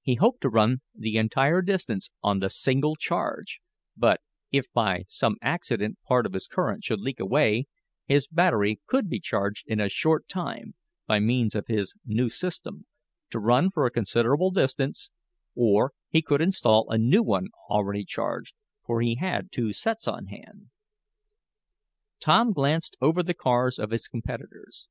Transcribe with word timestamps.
He 0.00 0.14
hoped 0.14 0.40
to 0.40 0.48
run 0.48 0.80
the 0.94 1.18
entire 1.18 1.60
distance 1.60 2.08
on 2.22 2.38
the 2.38 2.48
single 2.48 2.96
charge, 2.96 3.60
but, 3.94 4.22
if 4.50 4.72
by 4.72 5.04
some 5.06 5.36
accident 5.42 5.98
part 6.08 6.24
of 6.24 6.32
his 6.32 6.46
current 6.46 6.82
should 6.82 6.98
leak 7.00 7.20
away, 7.20 7.66
his 8.06 8.26
battery 8.26 8.80
could 8.86 9.06
be 9.10 9.20
charged 9.20 9.64
in 9.68 9.80
a 9.80 9.90
short 9.90 10.28
time, 10.28 10.72
by 11.06 11.18
means 11.20 11.54
of 11.54 11.66
his 11.66 11.94
new 12.06 12.30
system, 12.30 12.86
to 13.28 13.38
run 13.38 13.68
for 13.70 13.84
a 13.84 13.90
considerable 13.90 14.50
distance, 14.50 15.10
or 15.54 15.92
he 16.08 16.22
could 16.22 16.40
install 16.40 16.88
a 16.88 16.96
new 16.96 17.22
one 17.22 17.48
already 17.68 18.06
charged, 18.06 18.54
for 18.86 19.02
he 19.02 19.16
had 19.16 19.52
two 19.52 19.74
sets 19.74 20.08
on 20.08 20.28
hand. 20.28 20.70
Tom 22.18 22.54
glanced 22.54 22.96
over 22.98 23.22
the 23.22 23.34
cars 23.34 23.78
of 23.78 23.90
his 23.90 24.08
competitors. 24.08 24.88